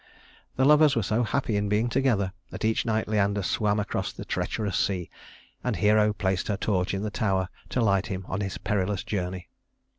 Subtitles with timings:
[0.55, 4.25] The lovers were so happy in being together that each night Leander swam across the
[4.25, 5.11] treacherous sea,
[5.63, 9.47] and Hero placed her torch in the tower to light him on his perilous journey.